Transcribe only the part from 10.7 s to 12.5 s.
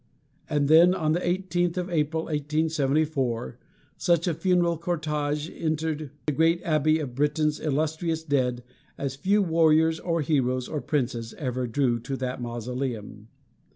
princes ever drew to that